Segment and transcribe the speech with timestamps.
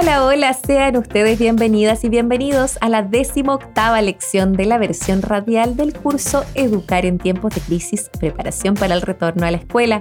[0.00, 5.22] Hola, hola, sean ustedes bienvenidas y bienvenidos a la décima octava lección de la versión
[5.22, 9.98] radial del curso Educar en tiempos de crisis, preparación para el retorno a la escuela.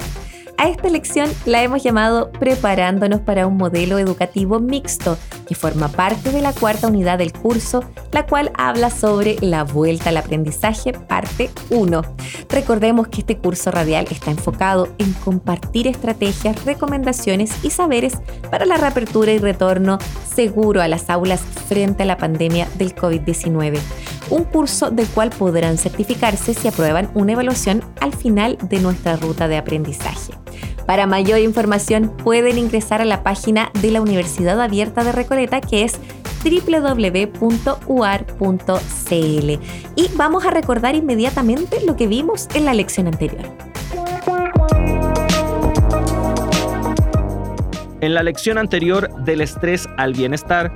[0.60, 5.16] A esta lección la hemos llamado Preparándonos para un modelo educativo mixto,
[5.48, 10.10] que forma parte de la cuarta unidad del curso, la cual habla sobre la vuelta
[10.10, 12.02] al aprendizaje, parte 1.
[12.50, 18.18] Recordemos que este curso radial está enfocado en compartir estrategias, recomendaciones y saberes
[18.50, 20.00] para la reapertura y retorno
[20.34, 23.80] seguro a las aulas frente a la pandemia del COVID-19
[24.30, 29.48] un curso del cual podrán certificarse si aprueban una evaluación al final de nuestra ruta
[29.48, 30.34] de aprendizaje.
[30.86, 35.84] Para mayor información pueden ingresar a la página de la Universidad Abierta de Recoleta que
[35.84, 36.00] es
[36.44, 37.40] www.uar.cl.
[39.96, 43.46] Y vamos a recordar inmediatamente lo que vimos en la lección anterior.
[48.00, 50.72] En la lección anterior del estrés al bienestar,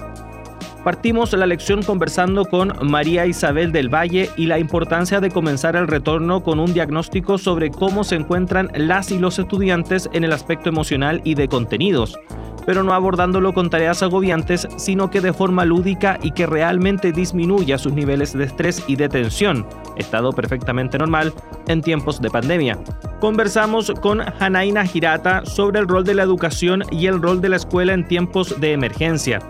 [0.84, 5.88] Partimos la lección conversando con María Isabel del Valle y la importancia de comenzar el
[5.88, 10.70] retorno con un diagnóstico sobre cómo se encuentran las y los estudiantes en el aspecto
[10.70, 12.18] emocional y de contenidos,
[12.66, 17.78] pero no abordándolo con tareas agobiantes, sino que de forma lúdica y que realmente disminuya
[17.78, 21.32] sus niveles de estrés y de tensión, estado perfectamente normal
[21.68, 22.80] en tiempos de pandemia.
[23.20, 27.58] Conversamos con Hanaina Girata sobre el rol de la educación y el rol de la
[27.58, 29.42] escuela en tiempos de emergencia.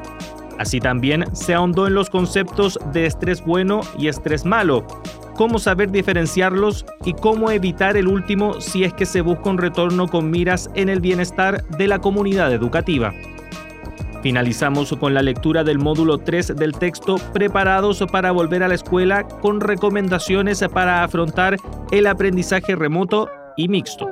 [0.62, 4.86] Así también se ahondó en los conceptos de estrés bueno y estrés malo,
[5.36, 10.08] cómo saber diferenciarlos y cómo evitar el último si es que se busca un retorno
[10.08, 13.12] con miras en el bienestar de la comunidad educativa.
[14.22, 19.28] Finalizamos con la lectura del módulo 3 del texto Preparados para volver a la escuela
[19.28, 21.58] con recomendaciones para afrontar
[21.90, 24.08] el aprendizaje remoto y mixto.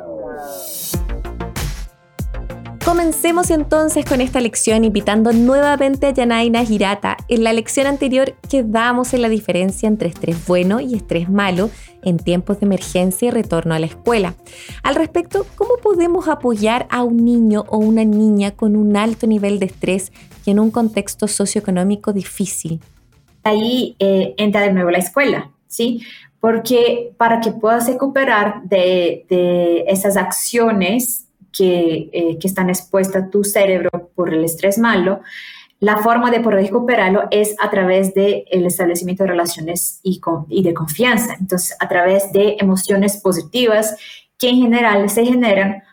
[2.89, 7.17] Comencemos entonces con esta lección invitando nuevamente a Yanaina Girata.
[7.27, 11.69] En la lección anterior quedamos en la diferencia entre estrés bueno y estrés malo
[12.01, 14.33] en tiempos de emergencia y retorno a la escuela.
[14.81, 19.59] Al respecto, ¿cómo podemos apoyar a un niño o una niña con un alto nivel
[19.59, 20.11] de estrés
[20.43, 22.79] y en un contexto socioeconómico difícil?
[23.43, 26.01] Ahí eh, entra de nuevo la escuela, ¿sí?
[26.39, 33.43] Porque para que puedas recuperar de, de esas acciones que, eh, que están expuestas tu
[33.43, 35.21] cerebro por el estrés malo,
[35.79, 40.63] la forma de poder recuperarlo es a través del el establecimiento de relaciones y, y,
[40.63, 41.35] de confianza.
[41.39, 43.95] Entonces, a través de emociones positivas
[44.37, 45.83] que en general se generan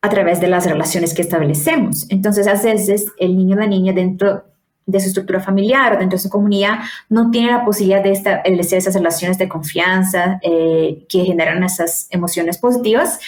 [0.00, 2.06] a través de las relaciones que establecemos.
[2.10, 4.44] Entonces, a veces el niño o la niña dentro
[4.86, 8.78] de su estructura familiar o dentro de su comunidad no tiene la posibilidad de establecer
[8.78, 13.18] esas relaciones de confianza eh, que generan esas emociones positivas.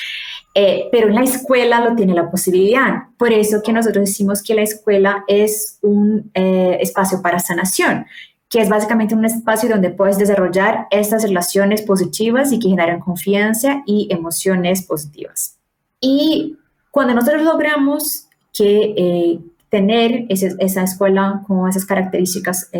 [0.59, 3.09] Eh, pero en la escuela lo tiene la posibilidad.
[3.19, 8.07] Por eso que nosotros decimos que la escuela es un eh, espacio para sanación,
[8.49, 13.83] que es básicamente un espacio donde puedes desarrollar estas relaciones positivas y que generan confianza
[13.85, 15.59] y emociones positivas.
[16.01, 16.57] Y
[16.91, 22.71] cuando nosotros logramos que eh, tener esa escuela con esas características,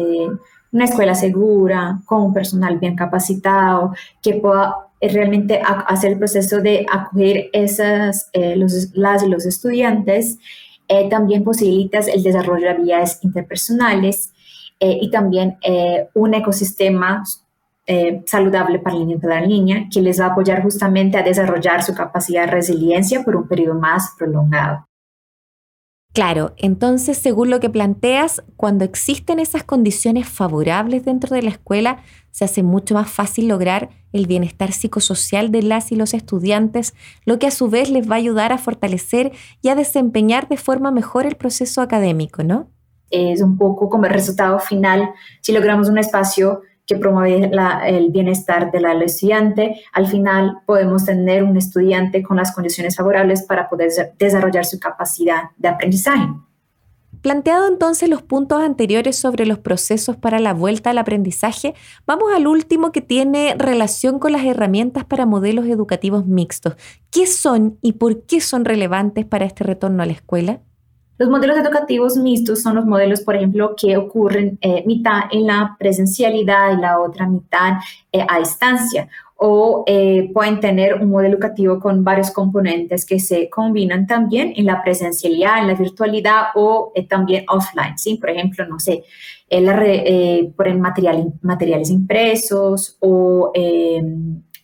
[0.73, 6.87] una escuela segura, con un personal bien capacitado, que pueda realmente hacer el proceso de
[6.91, 10.39] acoger esas, eh, los, las los estudiantes,
[10.89, 14.33] eh, también posibilitas el desarrollo de habilidades interpersonales
[14.81, 15.59] eh, y también
[16.15, 17.25] un ecosistema
[18.25, 21.85] saludable para el niño para la niña que les va a apoyar justamente a desarrollar
[21.85, 24.87] su capacidad de resiliencia por un periodo más prolongado.
[26.17, 31.99] Claro, entonces según lo que planteas, cuando existen esas condiciones favorables dentro de la escuela,
[32.31, 36.95] se hace mucho más fácil lograr el bienestar psicosocial de las y los estudiantes,
[37.27, 40.57] lo que a su vez les va a ayudar a fortalecer y a desempeñar de
[40.57, 42.71] forma mejor el proceso académico, ¿no?
[43.11, 45.11] Es un poco como el resultado final,
[45.43, 47.51] si logramos un espacio que promueve
[47.87, 53.69] el bienestar del estudiante, al final podemos tener un estudiante con las condiciones favorables para
[53.69, 56.29] poder desarrollar su capacidad de aprendizaje.
[57.23, 61.75] Planteado entonces los puntos anteriores sobre los procesos para la vuelta al aprendizaje,
[62.07, 66.77] vamos al último que tiene relación con las herramientas para modelos educativos mixtos.
[67.11, 70.61] ¿Qué son y por qué son relevantes para este retorno a la escuela?
[71.19, 75.75] Los modelos educativos mixtos son los modelos, por ejemplo, que ocurren eh, mitad en la
[75.79, 77.79] presencialidad y la otra mitad
[78.13, 79.09] eh, a distancia.
[79.39, 84.65] O eh, pueden tener un modelo educativo con varios componentes que se combinan también en
[84.65, 87.99] la presencialidad, en la virtualidad o también offline.
[87.99, 88.17] ¿sí?
[88.17, 89.05] Por ejemplo, no sé,
[90.57, 93.53] por el material, materiales impresos o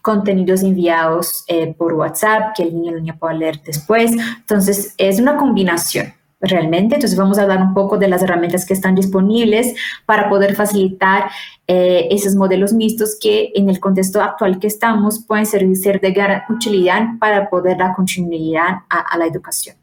[0.00, 1.44] contenidos enviados
[1.76, 4.12] por WhatsApp que el niño o la niña pueda leer después.
[4.40, 6.96] Entonces, es una combinación realmente.
[6.96, 9.74] Entonces vamos a hablar un poco de las herramientas que están disponibles
[10.04, 11.30] para poder facilitar
[11.68, 15.62] eh, esos modelos mixtos que en el contexto actual que estamos pueden ser,
[16.00, 19.76] de gran utilidad para poder dar continuidad a, la educación.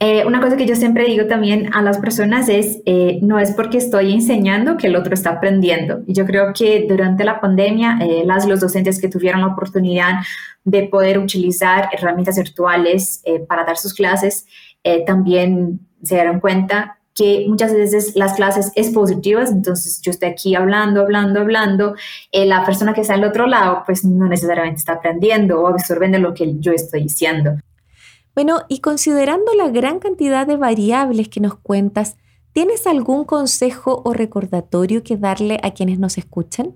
[0.00, 3.52] Eh, una cosa que yo siempre digo también a las personas es, eh, no es
[3.52, 6.00] porque estoy enseñando que el otro está aprendiendo.
[6.06, 10.20] Y yo creo que durante la pandemia, las los docentes que tuvieron la oportunidad
[10.64, 14.46] de poder utilizar herramientas virtuales para dar sus clases,
[14.84, 20.28] eh, también se dieron cuenta que muchas veces las clases es positivas, entonces yo estoy
[20.28, 21.94] aquí hablando, hablando, hablando,
[22.32, 26.18] eh, la persona que está al otro lado pues no necesariamente está aprendiendo o absorbiendo
[26.18, 27.56] lo que yo estoy diciendo.
[28.34, 32.16] Bueno, y considerando la gran cantidad de variables que nos cuentas,
[32.52, 36.74] ¿tienes algún consejo o recordatorio que darle a quienes nos escuchan?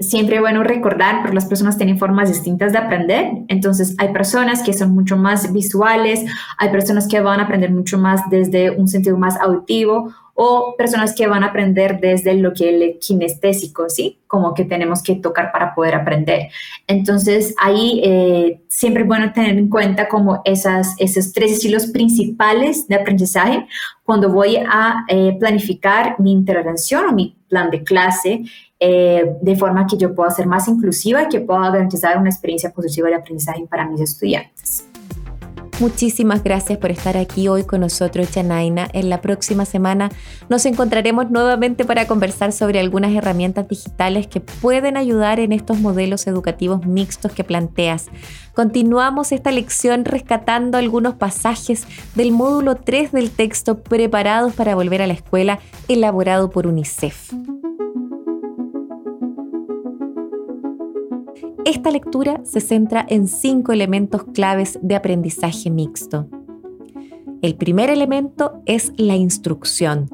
[0.00, 3.30] Siempre bueno recordar, porque las personas tienen formas distintas de aprender.
[3.48, 6.24] Entonces, hay personas que son mucho más visuales,
[6.58, 11.14] hay personas que van a aprender mucho más desde un sentido más auditivo o personas
[11.14, 14.18] que van a aprender desde lo que el kinestésico, ¿sí?
[14.26, 16.48] Como que tenemos que tocar para poder aprender.
[16.86, 22.88] Entonces, ahí eh, siempre es bueno tener en cuenta como esas, esos tres estilos principales
[22.88, 23.66] de aprendizaje
[24.04, 28.42] cuando voy a eh, planificar mi intervención o mi plan de clase
[28.78, 32.72] eh, de forma que yo pueda ser más inclusiva y que pueda garantizar una experiencia
[32.72, 34.89] positiva de aprendizaje para mis estudiantes.
[35.80, 38.86] Muchísimas gracias por estar aquí hoy con nosotros, Janaina.
[38.92, 40.10] En la próxima semana
[40.50, 46.26] nos encontraremos nuevamente para conversar sobre algunas herramientas digitales que pueden ayudar en estos modelos
[46.26, 48.08] educativos mixtos que planteas.
[48.52, 55.06] Continuamos esta lección rescatando algunos pasajes del módulo 3 del texto Preparados para volver a
[55.06, 57.32] la escuela, elaborado por UNICEF.
[61.70, 66.26] Esta lectura se centra en cinco elementos claves de aprendizaje mixto.
[67.42, 70.10] El primer elemento es la instrucción,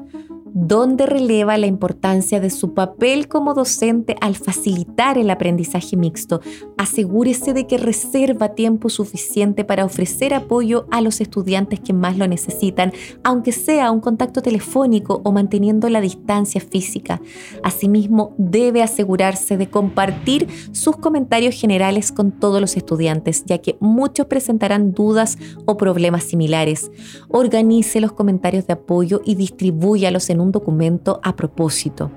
[0.59, 6.41] donde releva la importancia de su papel como docente al facilitar el aprendizaje mixto.
[6.77, 12.27] Asegúrese de que reserva tiempo suficiente para ofrecer apoyo a los estudiantes que más lo
[12.27, 12.91] necesitan,
[13.23, 17.21] aunque sea un contacto telefónico o manteniendo la distancia física.
[17.61, 24.25] Asimismo, debe asegurarse de compartir sus comentarios generales con todos los estudiantes, ya que muchos
[24.25, 26.89] presentarán dudas o problemas similares.
[27.29, 32.11] Organice los comentarios de apoyo y distribúyalos en un documento a propósito.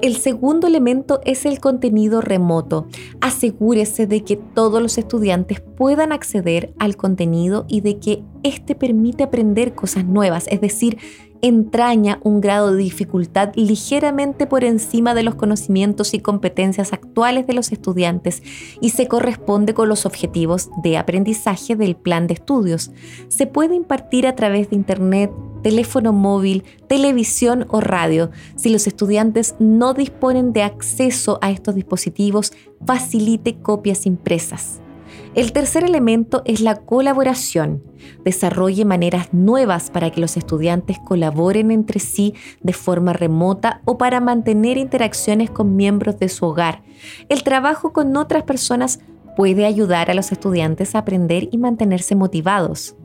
[0.00, 2.86] El segundo elemento es el contenido remoto.
[3.20, 9.24] Asegúrese de que todos los estudiantes puedan acceder al contenido y de que éste permite
[9.24, 10.98] aprender cosas nuevas, es decir,
[11.42, 17.54] entraña un grado de dificultad ligeramente por encima de los conocimientos y competencias actuales de
[17.54, 18.42] los estudiantes
[18.80, 22.90] y se corresponde con los objetivos de aprendizaje del plan de estudios.
[23.28, 25.30] Se puede impartir a través de Internet,
[25.62, 28.30] teléfono móvil, televisión o radio.
[28.56, 32.52] Si los estudiantes no disponen de acceso a estos dispositivos,
[32.84, 34.80] facilite copias impresas.
[35.34, 37.82] El tercer elemento es la colaboración.
[38.24, 44.20] Desarrolle maneras nuevas para que los estudiantes colaboren entre sí de forma remota o para
[44.20, 46.82] mantener interacciones con miembros de su hogar.
[47.28, 49.00] El trabajo con otras personas
[49.36, 52.96] puede ayudar a los estudiantes a aprender y mantenerse motivados.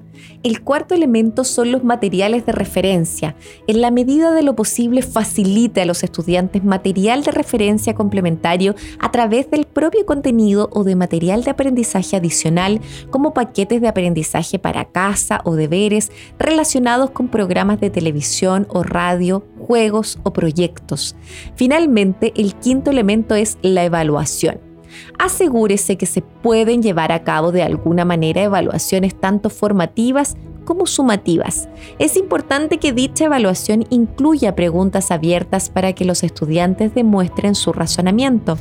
[0.43, 3.35] El cuarto elemento son los materiales de referencia.
[3.67, 9.11] En la medida de lo posible facilite a los estudiantes material de referencia complementario a
[9.11, 14.85] través del propio contenido o de material de aprendizaje adicional como paquetes de aprendizaje para
[14.85, 21.15] casa o deberes relacionados con programas de televisión o radio, juegos o proyectos.
[21.55, 24.72] Finalmente, el quinto elemento es la evaluación
[25.17, 30.35] asegúrese que se pueden llevar a cabo de alguna manera evaluaciones tanto formativas
[30.65, 31.67] como sumativas.
[31.99, 38.57] Es importante que dicha evaluación incluya preguntas abiertas para que los estudiantes demuestren su razonamiento.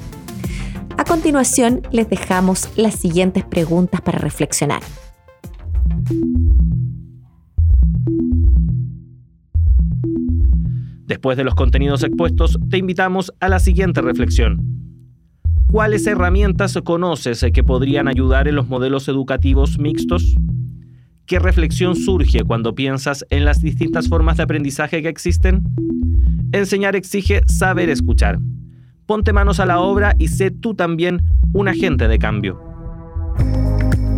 [0.97, 4.83] A continuación, les dejamos las siguientes preguntas para reflexionar.
[11.07, 14.82] Después de los contenidos expuestos, te invitamos a la siguiente reflexión.
[15.73, 20.37] ¿Cuáles herramientas conoces que podrían ayudar en los modelos educativos mixtos?
[21.25, 25.63] ¿Qué reflexión surge cuando piensas en las distintas formas de aprendizaje que existen?
[26.53, 28.39] Enseñar exige saber escuchar.
[29.07, 31.23] Ponte manos a la obra y sé tú también
[31.55, 32.61] un agente de cambio.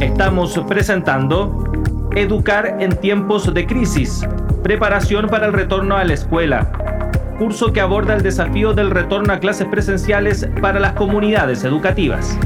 [0.00, 1.70] Estamos presentando
[2.16, 4.26] Educar en tiempos de crisis,
[4.64, 6.93] preparación para el retorno a la escuela,
[7.34, 12.38] curso que aborda el desafío del retorno a clases presenciales para las comunidades educativas.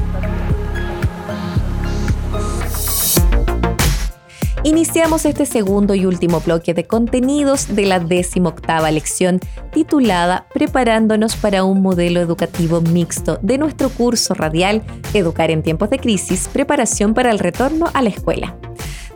[4.63, 9.39] Iniciamos este segundo y último bloque de contenidos de la decimoctava lección
[9.71, 15.97] titulada Preparándonos para un modelo educativo mixto de nuestro curso radial Educar en tiempos de
[15.99, 18.57] crisis, preparación para el retorno a la escuela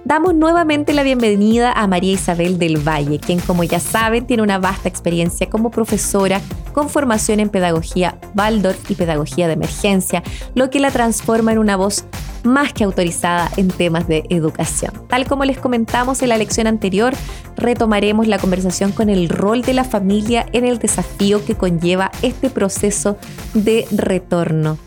[0.06, 4.60] damos nuevamente la bienvenida a María Isabel del Valle, quien como ya saben tiene una
[4.60, 6.42] vasta experiencia como profesora
[6.74, 10.24] con formación en pedagogía Waldorf y pedagogía de emergencia,
[10.56, 12.06] lo que la transforma en una voz
[12.44, 14.92] más que autorizada en temas de educación.
[15.08, 17.14] Tal como les comentamos en la lección anterior,
[17.56, 22.50] retomaremos la conversación con el rol de la familia en el desafío que conlleva este
[22.50, 23.18] proceso
[23.54, 24.78] de retorno.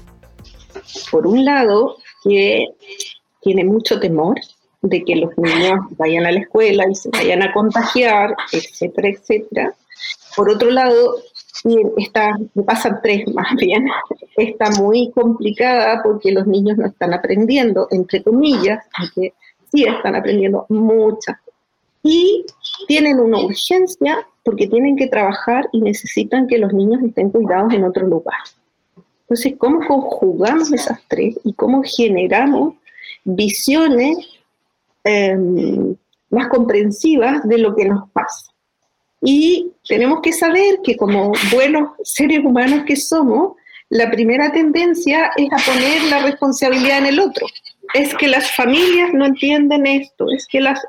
[1.11, 2.67] Por un lado, que
[3.41, 4.37] tiene mucho temor
[4.89, 9.75] de que los niños vayan a la escuela y se vayan a contagiar, etcétera, etcétera.
[10.37, 11.17] Por otro lado,
[11.97, 13.87] está, me pasan tres más bien,
[14.37, 19.35] está muy complicada porque los niños no están aprendiendo, entre comillas, aunque
[19.73, 21.37] sí están aprendiendo muchas.
[22.03, 22.45] Y
[22.87, 27.83] tienen una urgencia porque tienen que trabajar y necesitan que los niños estén cuidados en
[27.83, 28.39] otro lugar.
[29.23, 32.75] Entonces, ¿cómo conjugamos esas tres y cómo generamos
[33.25, 34.19] visiones
[35.09, 35.95] Em,
[36.31, 38.51] más comprensivas de lo que nos pasa.
[39.23, 43.53] Y tenemos que saber que como buenos seres humanos que somos,
[43.89, 47.47] la primera tendencia es a poner la responsabilidad en el otro.
[47.95, 50.85] Es que las familias no entienden esto, es que las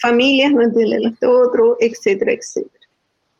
[0.00, 2.86] familias no entienden esto otro, etcétera, etcétera.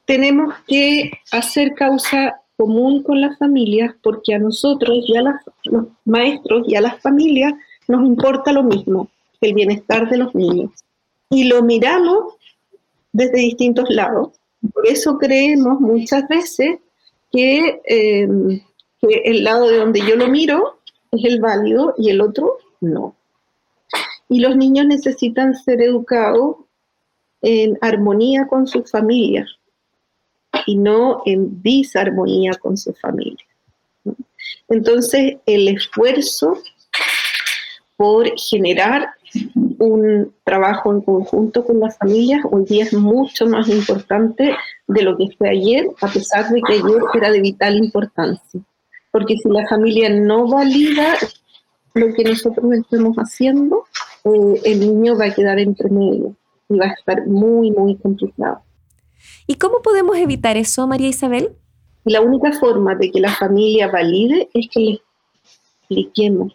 [0.05, 6.67] Tenemos que hacer causa común con las familias porque a nosotros y a los maestros
[6.69, 7.55] y a las familias
[7.89, 9.09] nos importa lo mismo
[9.47, 10.71] el bienestar de los niños.
[11.31, 12.35] Y lo miramos
[13.13, 14.31] desde distintos lados.
[14.73, 16.79] Por eso creemos muchas veces
[17.31, 18.29] que, eh,
[19.01, 20.79] que el lado de donde yo lo miro
[21.11, 23.17] es el válido y el otro no.
[24.29, 26.57] Y los niños necesitan ser educados
[27.43, 29.49] en armonía con sus familias
[30.67, 33.49] y no en disarmonía con sus familias.
[34.69, 36.59] Entonces, el esfuerzo
[37.97, 39.15] por generar
[39.79, 44.55] un trabajo en conjunto con las familias hoy día es mucho más importante
[44.87, 48.61] de lo que fue ayer, a pesar de que ayer era de vital importancia.
[49.11, 51.15] Porque si la familia no valida
[51.95, 53.85] lo que nosotros estamos haciendo,
[54.25, 56.35] eh, el niño va a quedar entre medio
[56.69, 58.63] y va a estar muy, muy complicado.
[59.47, 61.51] ¿Y cómo podemos evitar eso, María Isabel?
[62.05, 65.01] La única forma de que la familia valide es que le
[65.81, 66.53] expliquemos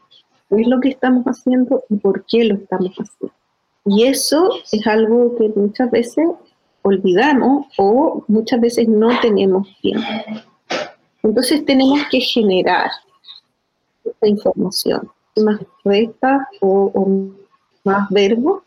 [0.49, 3.35] qué es lo que estamos haciendo y por qué lo estamos haciendo.
[3.85, 6.27] Y eso es algo que muchas veces
[6.81, 10.07] olvidamos o muchas veces no tenemos tiempo.
[11.23, 12.89] Entonces tenemos que generar
[14.03, 17.07] esta información, más recta o, o
[17.83, 18.63] más verbo,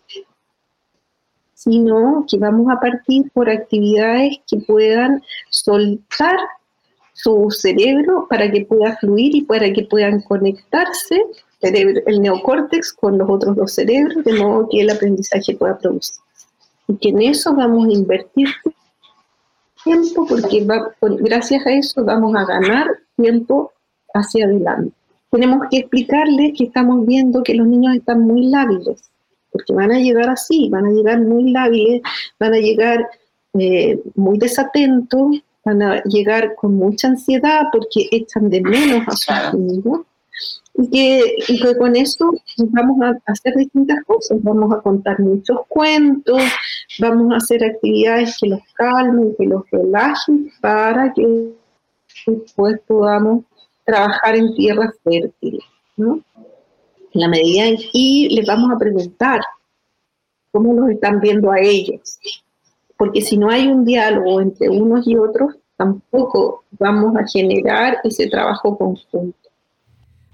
[1.55, 6.39] sino que vamos a partir por actividades que puedan soltar
[7.13, 11.23] su cerebro para que pueda fluir y para que puedan conectarse
[11.63, 16.17] el neocórtex con los otros dos cerebros, de modo que el aprendizaje pueda producir.
[16.89, 18.49] Y que en eso vamos a invertir
[19.85, 20.67] tiempo, porque
[21.21, 22.87] gracias a eso vamos a ganar
[23.17, 23.73] tiempo
[24.15, 24.93] hacia adelante.
[25.31, 29.11] Tenemos que explicarles que estamos viendo que los niños están muy lábiles,
[29.53, 32.03] porque van a llegar así, van a llegar muy lábiles,
[32.39, 33.09] van a llegar
[33.55, 39.31] eh, muy desatentos, van a llegar con mucha ansiedad porque echan de menos a sus
[39.31, 40.01] amigos
[40.75, 46.41] y que, con eso vamos a hacer distintas cosas, vamos a contar muchos cuentos,
[46.99, 51.53] vamos a hacer actividades que los calmen, que los relajen, para que
[52.27, 53.45] después podamos
[53.85, 55.65] trabajar en tierras fértiles,
[55.97, 56.21] ¿no?
[57.13, 59.41] La medida en que les vamos a preguntar
[60.53, 62.19] cómo los están viendo a ellos,
[62.97, 68.29] porque si no hay un diálogo entre unos y otros, tampoco vamos a generar ese
[68.29, 69.40] trabajo conjunto.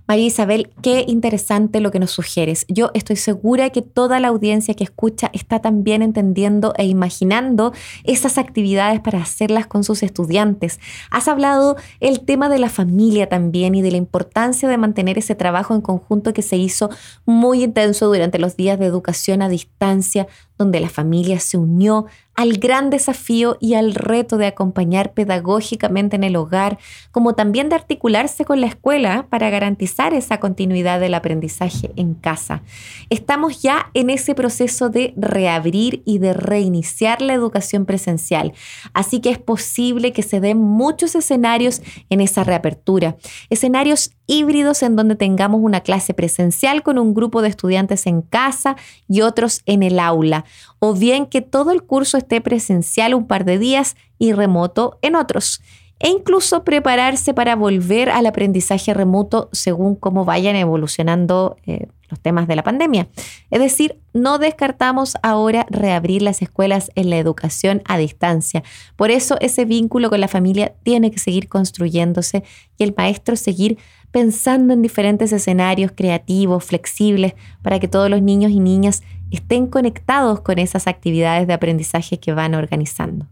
[0.08, 2.64] María Isabel, qué interesante lo que nos sugieres.
[2.68, 7.72] Yo estoy segura que toda la audiencia que escucha está también entendiendo e imaginando
[8.04, 10.78] esas actividades para hacerlas con sus estudiantes.
[11.10, 15.34] Has hablado el tema de la familia también y de la importancia de mantener ese
[15.34, 16.88] trabajo en conjunto que se hizo
[17.24, 22.06] muy intenso durante los días de educación a distancia, donde la familia se unió
[22.36, 26.78] al gran desafío y al reto de acompañar pedagógicamente en el hogar,
[27.10, 32.62] como también de articularse con la escuela para garantizar esa continuidad del aprendizaje en casa.
[33.10, 38.52] Estamos ya en ese proceso de reabrir y de reiniciar la educación presencial,
[38.92, 43.16] así que es posible que se den muchos escenarios en esa reapertura,
[43.50, 48.76] escenarios híbridos en donde tengamos una clase presencial con un grupo de estudiantes en casa
[49.08, 50.44] y otros en el aula,
[50.78, 55.16] o bien que todo el curso esté presencial un par de días y remoto en
[55.16, 55.60] otros,
[55.98, 62.46] e incluso prepararse para volver al aprendizaje remoto según cómo vayan evolucionando eh, los temas
[62.46, 63.08] de la pandemia.
[63.50, 68.62] Es decir, no descartamos ahora reabrir las escuelas en la educación a distancia.
[68.96, 72.44] Por eso ese vínculo con la familia tiene que seguir construyéndose
[72.76, 73.78] y el maestro seguir
[74.16, 80.40] pensando en diferentes escenarios creativos, flexibles, para que todos los niños y niñas estén conectados
[80.40, 83.26] con esas actividades de aprendizaje que van organizando?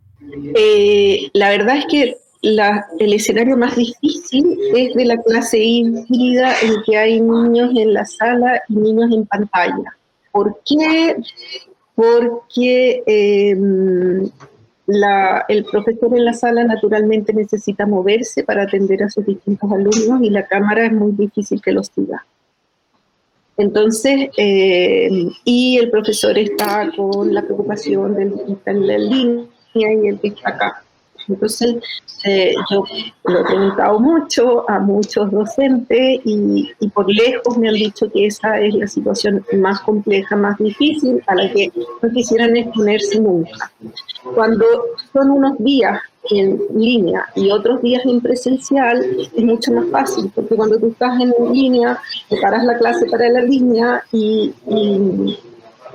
[0.54, 6.82] Eh, la verdad es que el escenario más difícil es de la clase híbrida en
[6.84, 9.96] que hay niños en la sala y niños en pantalla.
[10.32, 11.16] ¿Por qué?
[11.94, 13.02] Porque
[14.86, 20.22] em, el profesor en la sala naturalmente necesita moverse para atender a sus distintos alumnos
[20.22, 22.24] y la cámara es muy difícil que los siga.
[23.56, 25.08] Entonces, eh,
[25.44, 30.18] y el profesor está con la preocupación del que está en la línea y el
[30.18, 30.83] que está acá.
[31.28, 31.76] Entonces,
[32.24, 32.84] eh, yo
[33.24, 38.60] lo he preguntado mucho a muchos docentes y, por lejos me han dicho que esa
[38.60, 41.70] es la situación más compleja, más difícil, a la que
[42.02, 43.70] no quisieran exponerse nunca.
[44.34, 44.64] Cuando
[45.12, 46.00] son unos días
[46.30, 49.04] en línea y otros días en presencial,
[49.34, 53.42] es mucho más fácil, porque cuando tú estás en línea, preparas la clase para la
[53.42, 55.38] línea y, y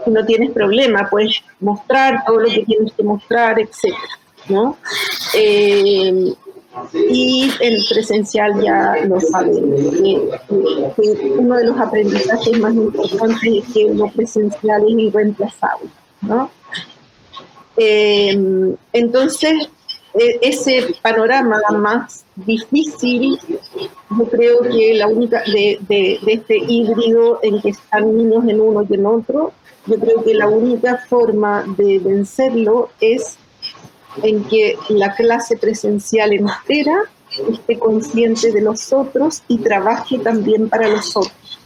[0.06, 3.96] no tienes problema, puedes mostrar todo lo que tienes que mostrar, etc.
[4.50, 4.78] ¿no?
[5.36, 6.34] Eh,
[6.94, 9.74] y el presencial ya lo saben.
[11.38, 15.90] uno de los aprendizajes más importantes es que lo presencial es irreemplazable.
[16.22, 16.50] ¿no?
[17.78, 19.70] Eh, entonces,
[20.14, 23.40] e, ese panorama más difícil,
[24.18, 28.60] yo creo que la única de, de, de, este híbrido en que están niños en
[28.60, 29.54] uno y en otro,
[29.86, 33.38] yo creo que la única forma de vencerlo es
[34.24, 37.04] en que la clase presencial entera
[37.52, 41.60] esté consciente de los otros y trabaje también para los otros.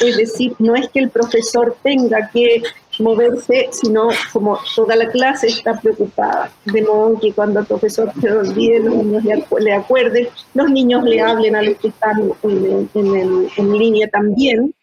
[0.00, 2.62] Es decir, no es que el profesor tenga que
[2.98, 6.50] moverse, sino como toda la clase está preocupada.
[6.64, 9.22] De modo que cuando el profesor se olvide, los niños
[9.58, 14.74] le, acuerden, los niños le hablen a los que están en, línea también,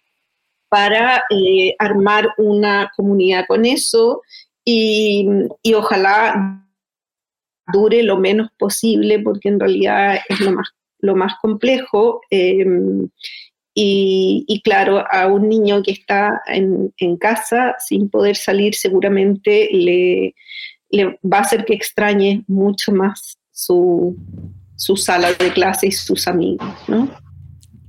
[0.69, 4.23] para eh, armar una comunidad con eso
[4.65, 5.27] y,
[5.61, 6.62] y ojalá
[7.71, 12.21] dure lo menos posible, porque en realidad es lo más, lo más complejo.
[12.29, 13.09] Em,
[13.75, 20.35] y, claro, a un niño que está en, casa sin poder salir seguramente le,
[20.89, 24.15] le, va a hacer que extrañe mucho más su,
[24.75, 27.09] su sala de clase y sus amigos, ¿no?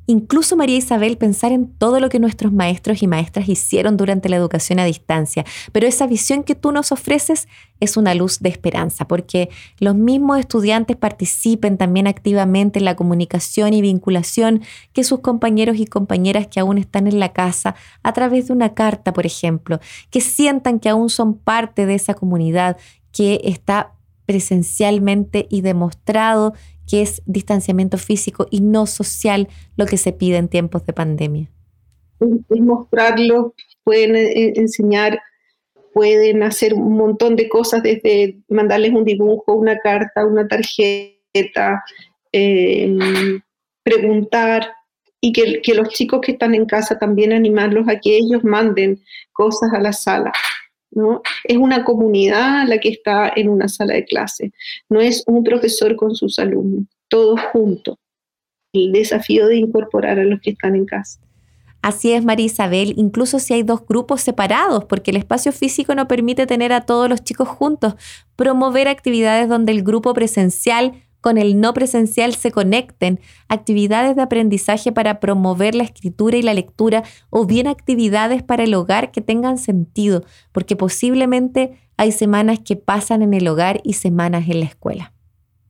[0.06, 4.36] Incluso María Isabel pensar en todo lo que nuestros maestros y maestras hicieron durante la
[4.36, 5.44] educación a distancia.
[5.72, 7.48] Pero esa visión que tú nos ofreces
[7.80, 13.72] es una luz de esperanza, porque los mismos estudiantes participen también activamente en la comunicación
[13.72, 14.62] y vinculación
[14.92, 18.74] que sus compañeros y compañeras que aún están en la casa a través de una
[18.74, 22.76] carta, por ejemplo, que sientan que aún son parte de esa comunidad
[23.12, 23.92] que está
[24.26, 26.54] presencialmente y demostrado
[26.88, 31.50] que es distanciamiento físico y no social lo que se pide en tiempos de pandemia.
[32.20, 35.20] Es mostrarlo, pueden eh, enseñar,
[35.92, 41.84] pueden hacer un montón de cosas, desde mandarles un dibujo, una carta, una tarjeta,
[42.32, 43.40] em,
[43.82, 44.70] preguntar
[45.20, 49.00] y que los chicos que están en casa también animarlos a que ellos manden
[49.32, 50.32] cosas a la sala.
[51.44, 54.52] Es una comunidad la que está en una sala de clase,
[54.88, 57.96] no es un profesor con sus alumnos, todos juntos.
[58.72, 61.20] El desafío de incorporar a los que están en casa.
[61.84, 66.08] Así es, María Isabel, incluso si hay dos grupos separados, porque el espacio físico no
[66.08, 67.94] permite tener a todos los chicos juntos,
[68.36, 74.92] promover actividades donde el grupo presencial con el no presencial se conecten, actividades de aprendizaje
[74.92, 79.56] para promover la escritura y la lectura o bien actividades para el hogar que tengan
[79.56, 85.14] sentido, porque posiblemente hay semanas que pasan en el hogar y semanas en la escuela.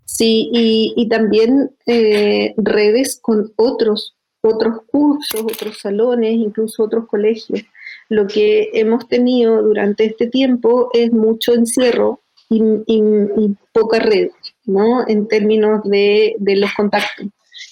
[0.07, 7.62] Sí, y, también eh, redes con otros, otros cursos, otros salones, incluso otros colegios.
[8.09, 14.31] Lo que hemos tenido durante este tiempo es mucho encierro y, poca red,
[14.66, 15.07] ¿no?
[15.07, 17.27] En términos de, de los contactos.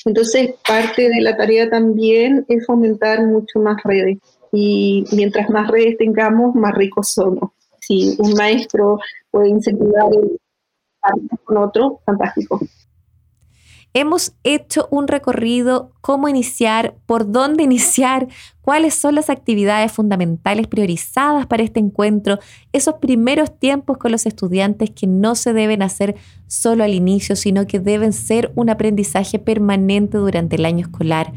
[0.05, 4.18] Entonces, parte de la tarea también es fomentar mucho más redes.
[4.52, 7.50] Y mientras más redes tengamos, más ricos somos.
[7.81, 8.98] Si un maestro
[9.31, 10.38] puede incentivar el
[11.44, 12.61] con otro, fantástico.
[13.94, 18.28] Hemos hecho un recorrido, cómo iniciar, por dónde iniciar,
[18.62, 22.38] cuáles son las actividades fundamentales priorizadas para este encuentro,
[22.72, 26.14] esos primeros tiempos con los estudiantes que no se deben hacer
[26.46, 31.33] solo al inicio, sino que deben ser un aprendizaje permanente durante el año escolar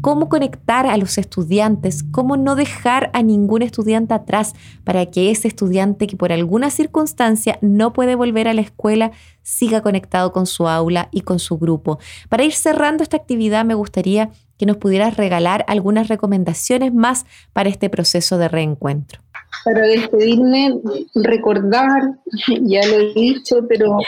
[0.00, 5.48] cómo conectar a los estudiantes, cómo no dejar a ningún estudiante atrás para que ese
[5.48, 10.68] estudiante que por alguna circunstancia no puede volver a la escuela siga conectado con su
[10.68, 11.98] aula y con su grupo.
[12.28, 17.68] Para ir cerrando esta actividad me gustaría que nos pudieras regalar algunas recomendaciones más para
[17.68, 19.20] este proceso de reencuentro.
[19.64, 20.78] Para despedirme,
[21.14, 22.18] recordar,
[22.62, 23.98] ya lo he dicho, pero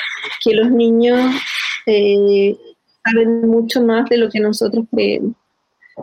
[0.45, 1.19] que los niños
[1.87, 2.57] eh,
[3.05, 5.35] saben mucho más de lo que nosotros creemos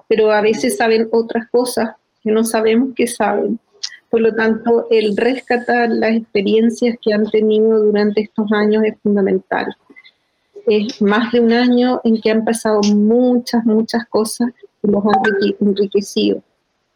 [0.07, 3.59] pero a veces saben otras cosas que no sabemos que saben.
[4.09, 9.75] Por lo tanto, el rescatar las experiencias que han tenido durante estos años es fundamental.
[10.65, 15.55] Es más de un año en que han pasado muchas, muchas cosas que los han
[15.59, 16.41] enriquecido,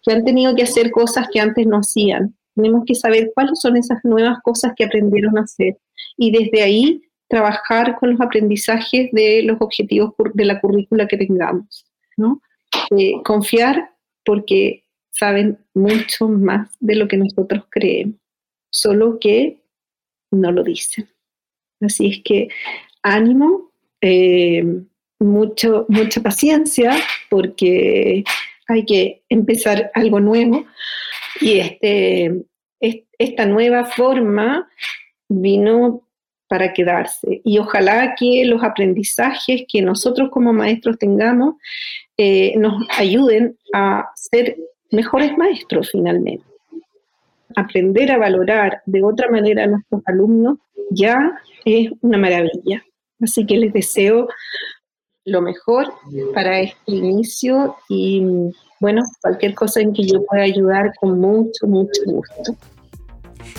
[0.03, 2.33] que han tenido que hacer cosas que antes no hacían.
[2.55, 5.77] Tenemos que saber cuáles son esas nuevas cosas que aprendieron a hacer
[6.17, 11.85] y desde ahí trabajar con los aprendizajes de los objetivos de la currícula que tengamos.
[12.17, 12.41] ¿no?
[13.23, 13.91] Confiar
[14.25, 18.15] porque saben mucho más de lo que nosotros creemos,
[18.69, 19.61] solo que
[20.31, 21.09] no lo dicen.
[21.81, 22.49] Así es que
[23.03, 24.63] ánimo, eh,
[25.19, 26.95] mucho, mucha paciencia,
[27.29, 28.23] porque
[28.67, 30.65] hay que empezar algo nuevo
[31.39, 32.43] y este,
[33.17, 34.69] esta nueva forma
[35.29, 36.07] vino
[36.51, 37.39] para quedarse.
[37.45, 41.55] Y ojalá que los aprendizajes que nosotros como maestros tengamos
[42.17, 44.57] eh, nos ayuden a ser
[44.91, 46.43] mejores maestros finalmente.
[47.55, 50.57] Aprender a valorar de otra manera a nuestros alumnos
[50.89, 52.83] ya es una maravilla.
[53.21, 54.27] Así que les deseo
[55.23, 55.93] lo mejor
[56.33, 58.25] para este inicio y
[58.81, 62.57] bueno, cualquier cosa en que yo pueda ayudar con mucho, mucho gusto.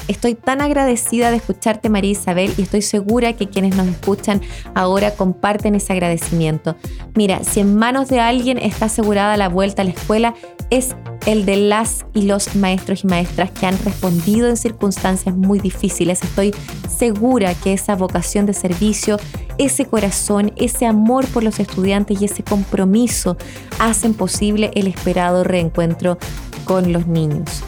[0.09, 4.41] Estoy tan agradecida de escucharte, María Isabel, y estoy segura que quienes nos escuchan
[4.75, 6.77] ahora comparten ese agradecimiento.
[7.15, 10.35] Mira, si en manos de alguien está asegurada la vuelta a la escuela,
[10.71, 15.59] es el de las y los maestros y maestras que han respondido en circunstancias muy
[15.59, 16.23] difíciles.
[16.23, 16.55] Estoy
[16.89, 19.19] segura que esa vocación de servicio,
[19.59, 23.37] ese corazón, ese amor por los estudiantes y ese compromiso
[23.79, 26.19] hacen posible el esperado reencuentro
[26.65, 27.63] con los niños.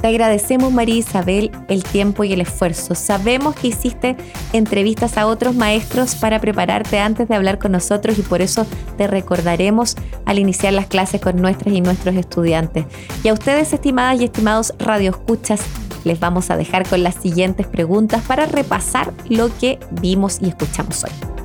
[0.00, 2.94] Te agradecemos, María Isabel, el tiempo y el esfuerzo.
[2.94, 4.16] Sabemos que hiciste
[4.54, 9.06] entrevistas a otros maestros para prepararte antes de hablar con nosotros y por eso te
[9.06, 12.86] recordaremos al iniciar las clases con nuestras y nuestros estudiantes.
[13.22, 15.60] Y a ustedes, estimadas y estimados radioescuchas,
[16.04, 21.04] les vamos a dejar con las siguientes preguntas para repasar lo que vimos y escuchamos
[21.04, 21.39] hoy.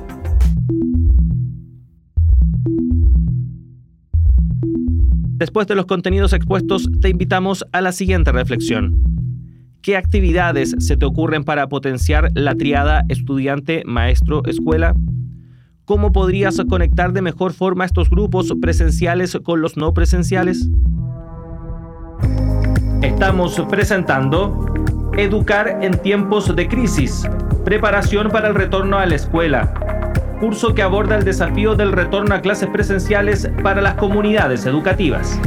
[5.36, 9.02] Después de los contenidos expuestos, te invitamos a la siguiente reflexión.
[9.82, 14.94] ¿Qué actividades se te ocurren para potenciar la triada estudiante, maestro, escuela?
[15.84, 20.70] ¿Cómo podrías conectar de mejor forma estos grupos presenciales con los no presenciales?
[23.02, 24.72] Estamos presentando
[25.18, 27.28] Educar en tiempos de crisis,
[27.64, 29.95] preparación para el retorno a la escuela
[30.36, 35.38] curso que aborda el desafío del retorno a clases presenciales para las comunidades educativas.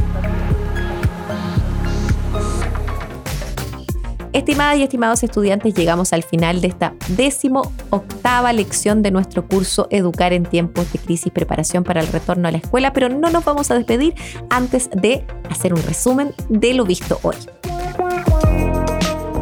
[4.32, 9.88] Estimadas y estimados estudiantes, llegamos al final de esta décimo octava lección de nuestro curso
[9.90, 13.44] Educar en tiempos de crisis, preparación para el retorno a la escuela, pero no nos
[13.44, 14.14] vamos a despedir
[14.48, 17.36] antes de hacer un resumen de lo visto hoy.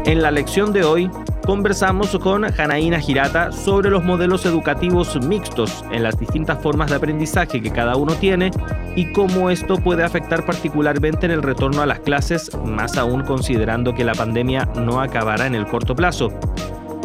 [0.06, 1.10] En la lección de hoy
[1.48, 7.62] conversamos con Janaína Girata sobre los modelos educativos mixtos en las distintas formas de aprendizaje
[7.62, 8.50] que cada uno tiene
[8.96, 13.94] y cómo esto puede afectar particularmente en el retorno a las clases, más aún considerando
[13.94, 16.28] que la pandemia no acabará en el corto plazo.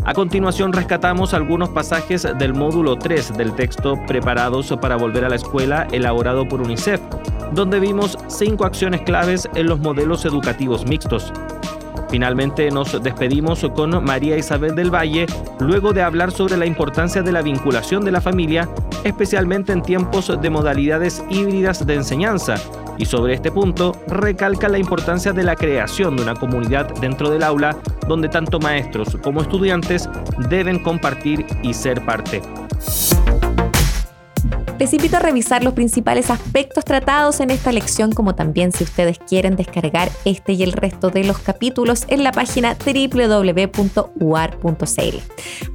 [0.04, 5.38] A continuación rescatamos algunos pasajes del módulo 3 del texto Preparados para volver a la
[5.38, 7.00] escuela elaborado por UNICEF,
[7.54, 11.32] donde vimos cinco acciones claves en los modelos educativos mixtos.
[12.14, 15.26] Finalmente nos despedimos con María Isabel del Valle
[15.60, 18.70] luego de hablar sobre la importancia de la vinculación de la familia,
[19.04, 22.54] especialmente en tiempos de modalidades híbridas de enseñanza.
[23.00, 27.42] Y sobre este punto recalca la importancia de la creación de una comunidad dentro del
[27.42, 27.76] aula
[28.08, 30.08] donde tanto maestros como estudiantes
[30.50, 32.44] deben compartir y ser parte.
[34.80, 39.20] Les invito a revisar los principales aspectos tratados en esta lección, como también si ustedes
[39.20, 43.98] quieren descargar este y el resto de los capítulos en la página www.uar.cl.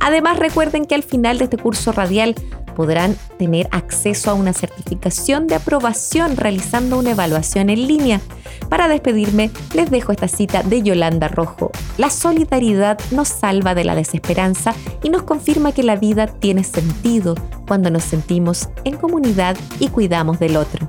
[0.01, 2.35] Además, recuerden que al final de este curso radial
[2.79, 8.21] podrán tener acceso a una certificación de aprobación realizando una evaluación en línea.
[8.69, 11.73] Para despedirme, les dejo esta cita de Yolanda Rojo.
[11.97, 17.35] La solidaridad nos salva de la desesperanza y nos confirma que la vida tiene sentido
[17.67, 20.89] cuando nos sentimos en comunidad y cuidamos del otro.